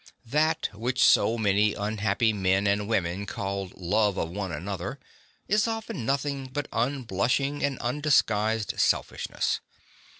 [0.25, 4.99] That which so many unhappy men and women call love of one another
[5.47, 9.59] is often nothing but unblush ing and undisguised selfishness.